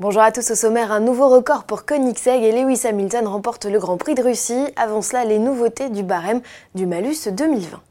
Bonjour 0.00 0.22
à 0.22 0.32
tous 0.32 0.50
au 0.50 0.54
sommaire, 0.54 0.92
un 0.92 1.00
nouveau 1.00 1.28
record 1.28 1.64
pour 1.64 1.84
Koenigsegg 1.84 2.42
et 2.42 2.52
Lewis 2.52 2.86
Hamilton 2.86 3.26
remportent 3.26 3.66
le 3.66 3.78
Grand 3.78 3.98
Prix 3.98 4.14
de 4.14 4.22
Russie. 4.22 4.64
Avant 4.76 5.02
cela, 5.02 5.26
les 5.26 5.38
nouveautés 5.38 5.90
du 5.90 6.02
barème 6.02 6.40
du 6.74 6.86
Malus 6.86 7.28
2020. 7.30 7.82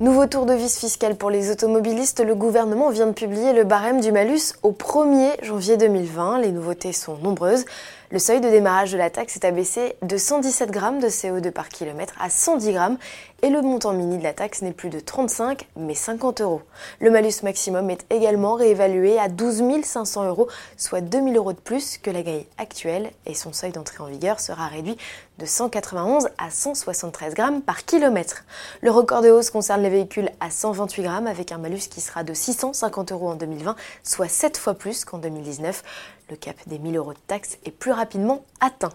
Nouveau 0.00 0.26
tour 0.26 0.46
de 0.46 0.54
vis 0.54 0.76
fiscal 0.76 1.14
pour 1.14 1.30
les 1.30 1.52
automobilistes, 1.52 2.18
le 2.18 2.34
gouvernement 2.34 2.90
vient 2.90 3.06
de 3.06 3.12
publier 3.12 3.52
le 3.52 3.62
barème 3.62 4.00
du 4.00 4.10
malus 4.10 4.54
au 4.64 4.72
1er 4.72 5.44
janvier 5.44 5.76
2020. 5.76 6.40
Les 6.40 6.50
nouveautés 6.50 6.92
sont 6.92 7.16
nombreuses. 7.18 7.64
Le 8.12 8.18
seuil 8.18 8.42
de 8.42 8.50
démarrage 8.50 8.92
de 8.92 8.98
la 8.98 9.08
taxe 9.08 9.36
est 9.36 9.46
abaissé 9.46 9.96
de 10.02 10.18
117 10.18 10.70
grammes 10.70 11.00
de 11.00 11.06
CO2 11.06 11.50
par 11.50 11.70
kilomètre 11.70 12.12
à 12.20 12.28
110 12.28 12.72
grammes 12.74 12.98
et 13.40 13.48
le 13.48 13.62
montant 13.62 13.94
mini 13.94 14.18
de 14.18 14.22
la 14.22 14.34
taxe 14.34 14.60
n'est 14.60 14.74
plus 14.74 14.90
de 14.90 15.00
35 15.00 15.66
mais 15.76 15.94
50 15.94 16.42
euros. 16.42 16.60
Le 17.00 17.10
malus 17.10 17.42
maximum 17.42 17.88
est 17.88 18.04
également 18.10 18.52
réévalué 18.52 19.18
à 19.18 19.30
12 19.30 19.62
500 19.82 20.28
euros, 20.28 20.46
soit 20.76 21.00
2000 21.00 21.38
euros 21.38 21.54
de 21.54 21.58
plus 21.58 21.96
que 21.96 22.10
la 22.10 22.22
grille 22.22 22.44
actuelle 22.58 23.10
et 23.24 23.32
son 23.32 23.54
seuil 23.54 23.72
d'entrée 23.72 24.02
en 24.02 24.08
vigueur 24.08 24.40
sera 24.40 24.66
réduit 24.66 24.98
de 25.38 25.46
191 25.46 26.28
à 26.36 26.50
173 26.50 27.32
grammes 27.32 27.62
par 27.62 27.86
kilomètre. 27.86 28.44
Le 28.82 28.90
record 28.90 29.22
de 29.22 29.30
hausse 29.30 29.48
concerne 29.48 29.82
les 29.82 29.88
véhicules 29.88 30.28
à 30.38 30.50
128 30.50 31.02
grammes 31.02 31.26
avec 31.26 31.50
un 31.50 31.56
malus 31.56 31.88
qui 31.90 32.02
sera 32.02 32.24
de 32.24 32.34
650 32.34 33.12
euros 33.12 33.30
en 33.30 33.36
2020, 33.36 33.74
soit 34.02 34.28
7 34.28 34.58
fois 34.58 34.74
plus 34.74 35.06
qu'en 35.06 35.16
2019. 35.16 35.82
Le 36.32 36.38
cap 36.38 36.56
des 36.66 36.78
1000 36.78 36.96
euros 36.96 37.12
de 37.12 37.18
taxe 37.26 37.58
est 37.66 37.70
plus 37.70 37.92
rapidement 37.92 38.42
atteint. 38.58 38.88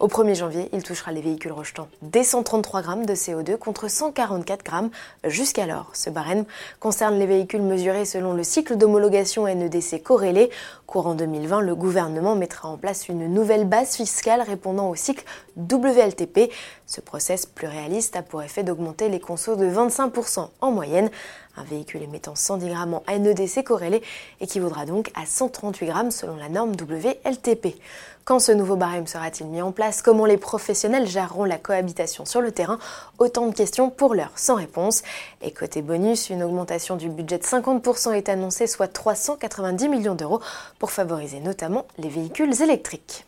Au 0.00 0.08
1er 0.08 0.34
janvier, 0.34 0.68
il 0.72 0.82
touchera 0.82 1.12
les 1.12 1.20
véhicules 1.20 1.52
rejetant 1.52 1.86
des 2.02 2.24
133 2.24 2.82
grammes 2.82 3.06
de 3.06 3.14
CO2 3.14 3.58
contre 3.58 3.88
144 3.88 4.64
grammes 4.64 4.90
jusqu'alors. 5.22 5.92
Ce 5.94 6.10
barème 6.10 6.46
concerne 6.80 7.16
les 7.16 7.26
véhicules 7.26 7.62
mesurés 7.62 8.06
selon 8.06 8.32
le 8.32 8.42
cycle 8.42 8.74
d'homologation 8.74 9.44
NEDC 9.44 10.02
corrélé. 10.02 10.50
Courant 10.88 11.14
2020, 11.14 11.60
le 11.60 11.76
gouvernement 11.76 12.34
mettra 12.34 12.68
en 12.68 12.76
place 12.76 13.08
une 13.08 13.32
nouvelle 13.32 13.68
base 13.68 13.94
fiscale 13.94 14.42
répondant 14.42 14.90
au 14.90 14.96
cycle 14.96 15.24
WLTP. 15.56 16.50
Ce 16.90 17.00
process 17.00 17.46
plus 17.46 17.68
réaliste 17.68 18.16
a 18.16 18.22
pour 18.22 18.42
effet 18.42 18.64
d'augmenter 18.64 19.08
les 19.08 19.20
consos 19.20 19.54
de 19.54 19.64
25% 19.64 20.48
en 20.60 20.70
moyenne. 20.72 21.08
Un 21.56 21.62
véhicule 21.62 22.02
émettant 22.02 22.34
110 22.34 22.68
grammes 22.68 22.94
en 22.94 23.02
NEDC 23.08 23.62
corrélé 23.62 24.02
équivaudra 24.40 24.86
donc 24.86 25.12
à 25.14 25.24
138 25.24 25.86
grammes 25.86 26.10
selon 26.10 26.34
la 26.34 26.48
norme 26.48 26.72
WLTP. 26.72 27.76
Quand 28.24 28.40
ce 28.40 28.50
nouveau 28.50 28.74
barème 28.74 29.06
sera-t-il 29.06 29.46
mis 29.46 29.62
en 29.62 29.70
place? 29.70 30.02
Comment 30.02 30.26
les 30.26 30.36
professionnels 30.36 31.06
géreront 31.06 31.44
la 31.44 31.58
cohabitation 31.58 32.24
sur 32.24 32.40
le 32.40 32.50
terrain? 32.50 32.80
Autant 33.20 33.46
de 33.46 33.54
questions 33.54 33.90
pour 33.90 34.16
l'heure 34.16 34.32
sans 34.34 34.56
réponse. 34.56 35.04
Et 35.42 35.52
côté 35.52 35.82
bonus, 35.82 36.28
une 36.28 36.42
augmentation 36.42 36.96
du 36.96 37.08
budget 37.08 37.38
de 37.38 37.44
50% 37.44 38.14
est 38.14 38.28
annoncée, 38.28 38.66
soit 38.66 38.88
390 38.88 39.88
millions 39.88 40.16
d'euros, 40.16 40.40
pour 40.80 40.90
favoriser 40.90 41.38
notamment 41.38 41.86
les 41.98 42.08
véhicules 42.08 42.60
électriques. 42.60 43.26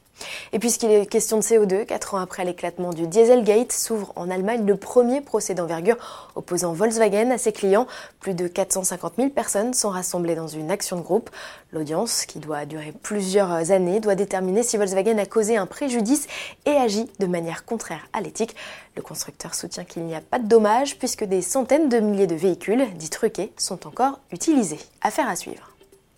Et 0.53 0.59
puisqu'il 0.59 0.91
est 0.91 1.07
question 1.07 1.39
de 1.39 1.43
CO2, 1.43 1.87
4 1.87 2.15
ans 2.15 2.19
après 2.19 2.45
l'éclatement 2.45 2.91
du 2.91 3.07
Dieselgate, 3.07 3.73
s'ouvre 3.73 4.13
en 4.17 4.31
Allemagne 4.31 4.65
le 4.67 4.77
premier 4.77 5.21
procès 5.21 5.55
d'envergure 5.55 5.97
opposant 6.35 6.73
Volkswagen 6.73 7.31
à 7.31 7.39
ses 7.39 7.53
clients. 7.53 7.87
Plus 8.21 8.35
de 8.35 8.47
450 8.47 9.15
000 9.17 9.29
personnes 9.31 9.75
sont 9.75 9.91
rassemblées 9.91 10.35
dans 10.35 10.49
une 10.49 10.71
action 10.71 10.97
de 10.97 11.03
groupe. 11.03 11.31
L'audience, 11.73 12.27
qui 12.27 12.39
doit 12.39 12.67
durer 12.67 12.93
plusieurs 13.03 13.71
années, 13.71 14.01
doit 14.01 14.15
déterminer 14.15 14.63
si 14.63 14.77
Volkswagen 14.77 15.19
a 15.19 15.27
causé 15.27 15.57
un 15.57 15.67
préjudice 15.67 16.27
et 16.67 16.73
agit 16.73 17.11
de 17.19 17.27
manière 17.27 17.65
contraire 17.65 18.07
à 18.13 18.21
l'éthique. 18.21 18.55
Le 18.95 19.03
constructeur 19.03 19.55
soutient 19.55 19.85
qu'il 19.85 20.05
n'y 20.05 20.15
a 20.15 20.21
pas 20.21 20.39
de 20.39 20.47
dommages 20.47 20.99
puisque 20.99 21.25
des 21.25 21.41
centaines 21.43 21.89
de 21.89 21.99
milliers 21.99 22.27
de 22.27 22.35
véhicules, 22.35 22.87
dits 22.95 23.11
truqués, 23.11 23.53
sont 23.57 23.87
encore 23.87 24.21
utilisés. 24.31 24.81
Affaire 25.01 25.29
à 25.29 25.37
suivre. 25.37 25.72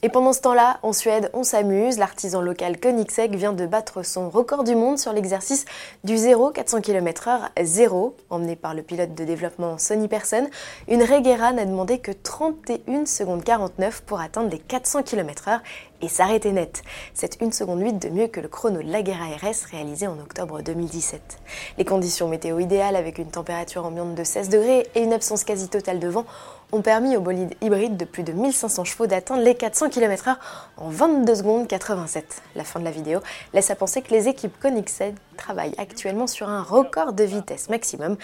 Et 0.05 0.11
pendant 0.11 0.35
ce 0.35 0.43
temps-là, 0.43 0.81
en 0.83 0.93
Suède, 0.93 1.31
on 1.33 1.45
s'amuse. 1.45 1.97
L'artisan 1.97 2.43
local 2.43 2.79
Koenigsegg 2.79 3.35
vient 3.37 3.55
de 3.55 3.65
battre 3.65 4.05
son 4.05 4.29
record 4.29 4.63
du 4.63 4.75
monde 4.75 4.99
sur 4.99 5.15
l'exercice 5.15 5.65
du 6.05 6.19
0 6.19 6.51
400 6.51 6.83
km/h 6.83 7.49
0, 7.65 8.15
emmené 8.29 8.55
par 8.55 8.75
le 8.75 8.83
pilote 8.83 9.15
de 9.15 9.25
développement 9.25 9.79
Sony 9.79 10.07
Person. 10.07 10.47
Une 10.89 11.01
Regera 11.01 11.55
n'a 11.55 11.65
demandé 11.65 12.01
que 12.01 12.13
31 12.13 13.07
secondes 13.07 13.43
49 13.45 14.03
pour 14.03 14.21
atteindre 14.21 14.51
les 14.51 14.59
400 14.59 15.05
km/h 15.05 15.61
et 16.05 16.09
s'arrêter 16.09 16.53
net. 16.53 16.83
C'est 17.15 17.41
une 17.41 17.53
seconde 17.53 17.81
8 17.81 17.95
de 17.95 18.09
mieux 18.11 18.27
que 18.27 18.41
le 18.41 18.49
chrono 18.49 18.83
de 18.83 18.91
Lagera 18.91 19.25
RS 19.25 19.71
réalisé 19.71 20.07
en 20.07 20.19
octobre 20.19 20.61
2017. 20.61 21.39
Les 21.79 21.85
conditions 21.85 22.29
météo 22.29 22.59
idéales 22.59 22.97
avec 22.97 23.19
une 23.19 23.31
température 23.31 23.87
ambiante 23.87 24.15
de 24.15 24.23
16 24.23 24.51
degrés 24.51 24.87
et 24.95 25.01
une 25.01 25.13
absence 25.15 25.45
quasi 25.45 25.69
totale 25.69 26.01
de 26.01 26.09
vent 26.09 26.27
ont 26.73 26.83
permis 26.83 27.17
au 27.17 27.21
bolide 27.21 27.55
hybride 27.63 27.97
de 27.97 28.05
plus 28.05 28.23
de 28.23 28.33
1500 28.33 28.85
chevaux 28.85 29.07
d'atteindre 29.07 29.43
les 29.43 29.55
400 29.55 29.89
km/h 29.91 30.37
en 30.77 30.91
22 30.91 31.35
secondes 31.35 31.69
87. 31.69 32.43
La 32.55 32.65
fin 32.65 32.81
de 32.81 32.85
la 32.85 32.91
vidéo 32.91 33.21
laisse 33.55 33.71
à 33.71 33.75
penser 33.75 34.03
que 34.03 34.11
les 34.11 34.29
équipes 34.29 34.59
Koenigsegg 34.61 35.15
travaillent 35.37 35.75
actuellement 35.79 36.27
sur 36.27 36.49
un 36.49 36.63
record 36.63 37.15
de 37.15 37.25
vitesse 37.25 37.71
maximum. 37.71 38.17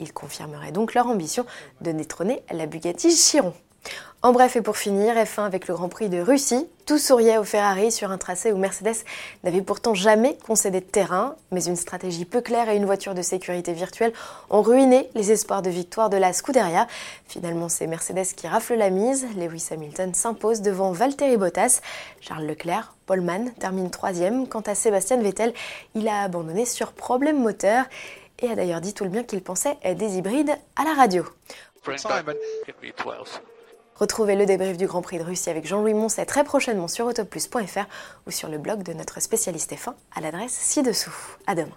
Ils 0.00 0.12
confirmeraient 0.12 0.72
donc 0.72 0.94
leur 0.94 1.06
ambition 1.06 1.44
de 1.80 1.92
détrôner 1.92 2.42
la 2.50 2.66
Bugatti 2.66 3.14
Chiron. 3.14 3.54
En 4.22 4.32
bref, 4.32 4.54
et 4.54 4.60
pour 4.60 4.76
finir, 4.76 5.14
F1 5.14 5.46
avec 5.46 5.66
le 5.66 5.72
Grand 5.72 5.88
Prix 5.88 6.10
de 6.10 6.20
Russie, 6.20 6.68
tout 6.84 6.98
souriait 6.98 7.38
au 7.38 7.44
Ferrari 7.44 7.90
sur 7.90 8.10
un 8.10 8.18
tracé 8.18 8.52
où 8.52 8.58
Mercedes 8.58 8.96
n'avait 9.44 9.62
pourtant 9.62 9.94
jamais 9.94 10.36
concédé 10.46 10.80
de 10.80 10.84
terrain, 10.84 11.36
mais 11.52 11.64
une 11.64 11.76
stratégie 11.76 12.26
peu 12.26 12.42
claire 12.42 12.68
et 12.68 12.76
une 12.76 12.84
voiture 12.84 13.14
de 13.14 13.22
sécurité 13.22 13.72
virtuelle 13.72 14.12
ont 14.50 14.60
ruiné 14.60 15.08
les 15.14 15.32
espoirs 15.32 15.62
de 15.62 15.70
victoire 15.70 16.10
de 16.10 16.18
la 16.18 16.34
Scuderia. 16.34 16.86
Finalement, 17.28 17.70
c'est 17.70 17.86
Mercedes 17.86 18.26
qui 18.36 18.46
rafle 18.46 18.74
la 18.74 18.90
mise. 18.90 19.26
Lewis 19.38 19.68
Hamilton 19.70 20.12
s'impose 20.12 20.60
devant 20.60 20.92
Valtteri 20.92 21.38
Bottas. 21.38 21.80
Charles 22.20 22.44
Leclerc, 22.44 22.92
Paulman 23.06 23.52
termine 23.58 23.88
troisième. 23.88 24.46
Quant 24.48 24.60
à 24.60 24.74
Sébastien 24.74 25.16
Vettel, 25.16 25.54
il 25.94 26.06
a 26.08 26.20
abandonné 26.20 26.66
sur 26.66 26.92
problème 26.92 27.40
moteur 27.40 27.86
et 28.40 28.50
a 28.50 28.54
d'ailleurs 28.54 28.82
dit 28.82 28.92
tout 28.92 29.04
le 29.04 29.10
bien 29.10 29.22
qu'il 29.22 29.40
pensait 29.40 29.78
des 29.94 30.18
hybrides 30.18 30.58
à 30.76 30.84
la 30.84 30.92
radio. 30.92 31.24
Retrouvez 34.00 34.34
le 34.34 34.46
débrief 34.46 34.78
du 34.78 34.86
Grand 34.86 35.02
Prix 35.02 35.18
de 35.18 35.24
Russie 35.24 35.50
avec 35.50 35.66
Jean-Louis 35.66 35.92
Moncet 35.92 36.24
très 36.24 36.42
prochainement 36.42 36.88
sur 36.88 37.04
autoplus.fr 37.04 37.84
ou 38.26 38.30
sur 38.30 38.48
le 38.48 38.56
blog 38.56 38.82
de 38.82 38.94
notre 38.94 39.20
spécialiste 39.20 39.74
F1 39.74 39.92
à 40.16 40.22
l'adresse 40.22 40.52
ci-dessous. 40.52 41.12
À 41.46 41.54
demain. 41.54 41.76